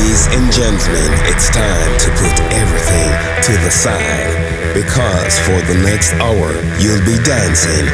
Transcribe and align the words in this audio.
Ladies 0.00 0.32
and 0.32 0.48
gentlemen, 0.50 1.12
it's 1.28 1.50
time 1.52 1.92
to 2.00 2.08
put 2.16 2.32
everything 2.56 3.12
to 3.44 3.52
the 3.60 3.68
side. 3.68 4.32
Because 4.72 5.38
for 5.44 5.60
the 5.68 5.76
next 5.84 6.14
hour, 6.16 6.56
you'll 6.80 7.04
be 7.04 7.20
dancing 7.20 7.84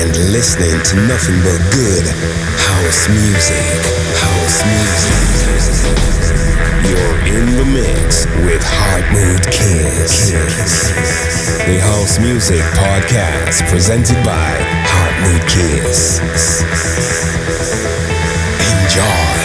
and 0.00 0.08
listening 0.32 0.72
to 0.72 0.96
nothing 1.04 1.36
but 1.44 1.60
good 1.68 2.08
house 2.56 3.12
music. 3.12 3.76
House 4.24 4.64
music. 4.72 5.20
You're 6.88 7.20
in 7.28 7.44
the 7.52 7.68
mix 7.68 8.24
with 8.40 8.64
Hotmood. 8.64 9.44
The 11.68 11.78
House 11.84 12.18
Music 12.20 12.64
Podcast 12.72 13.68
presented 13.68 14.16
by 14.24 14.56
Heart 14.88 15.14
Mood. 15.28 15.44
Enjoy 18.64 19.39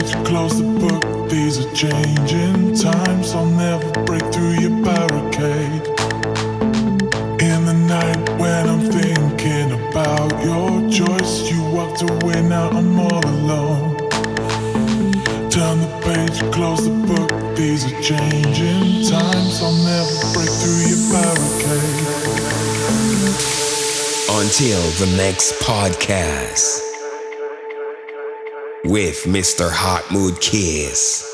Close 0.00 0.56
the 0.58 0.64
book. 0.64 1.28
These 1.28 1.58
are 1.58 1.74
changing 1.74 2.74
times. 2.74 3.34
I'll 3.34 3.44
never 3.44 3.90
break 4.04 4.22
through 4.32 4.54
your 4.54 4.70
barricade. 4.82 5.86
In 7.42 7.66
the 7.66 7.74
night 7.74 8.28
when 8.38 8.66
I'm 8.66 8.80
thinking 8.80 9.72
about 9.72 10.32
your 10.42 10.88
choice, 10.88 11.50
you 11.50 11.62
walked 11.64 12.00
away, 12.00 12.40
now 12.40 12.70
I'm 12.70 12.98
all 12.98 13.26
alone. 13.26 13.96
Turn 15.50 15.80
the 15.80 16.00
page, 16.02 16.40
close 16.50 16.82
the 16.84 16.96
book. 17.06 17.30
These 17.54 17.92
are 17.92 18.00
changing 18.00 19.04
times. 19.06 19.60
I'll 19.60 19.76
never 19.84 20.32
break 20.32 20.48
through 20.48 20.80
your 20.88 21.02
barricade. 21.12 22.06
Until 24.30 24.80
the 24.96 25.12
next 25.18 25.52
podcast 25.60 26.89
with 28.84 29.24
Mr. 29.24 29.70
Hotmood 29.70 30.40
Kiss. 30.40 31.29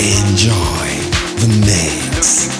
Enjoy 0.00 0.88
the 1.38 1.46
mix. 1.64 2.51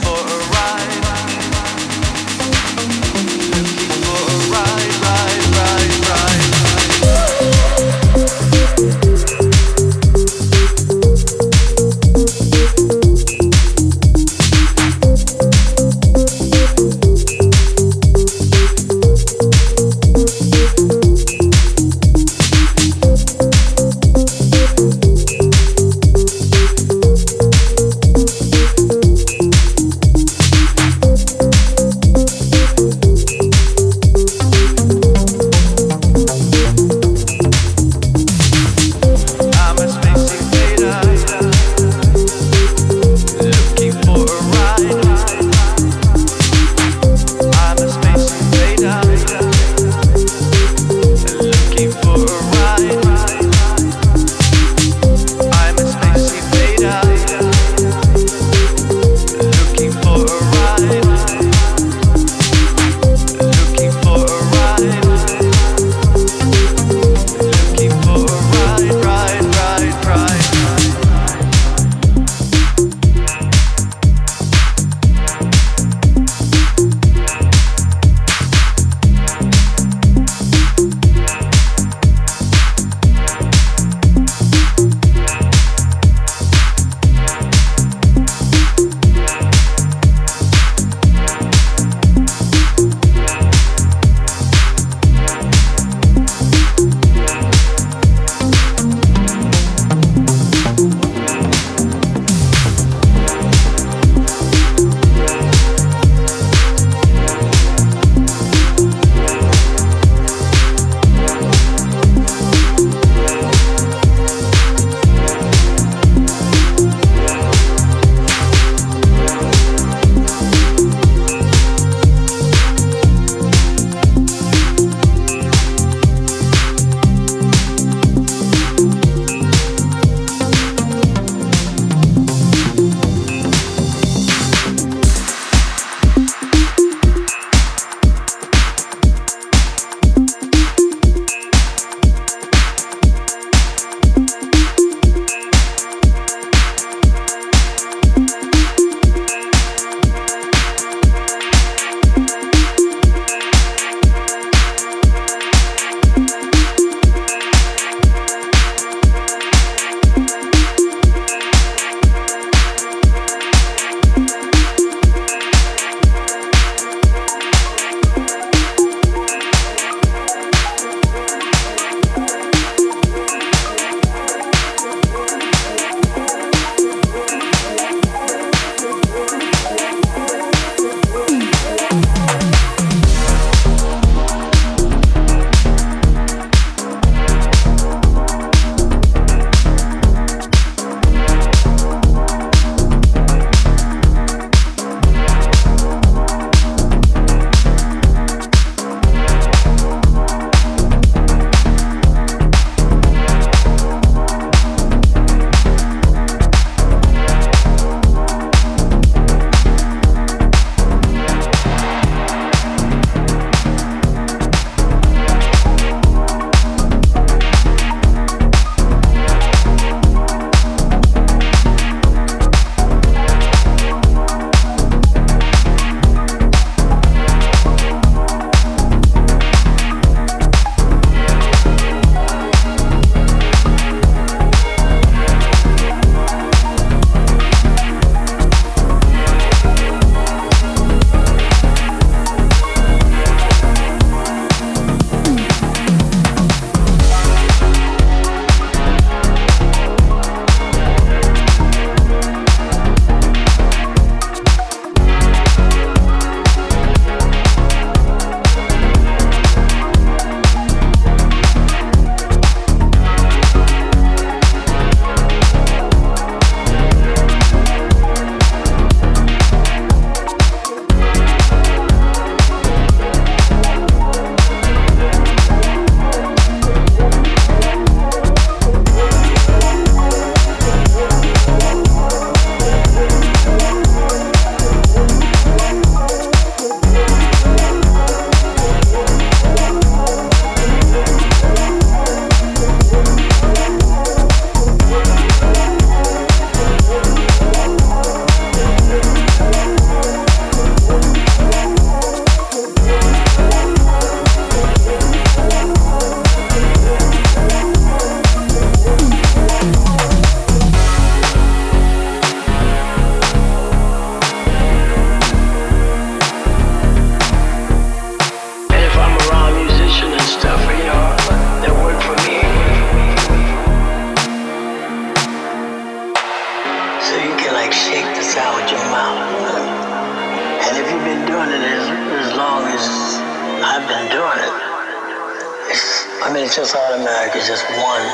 I 336.23 336.31
mean, 336.33 336.45
it's 336.45 336.57
just 336.57 336.75
automatic. 336.77 337.35
It's 337.35 337.49
just 337.49 337.65
one. 337.81 338.05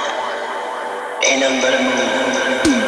Ain't 1.26 1.40
nothing 1.40 1.60
but 1.60 1.74
a 1.74 1.82
movie. 1.82 2.87